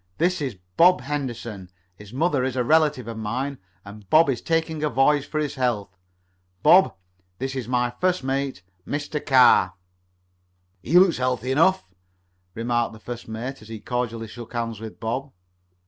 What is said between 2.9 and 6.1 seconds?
of mine, and Bob is taking a voyage for his health.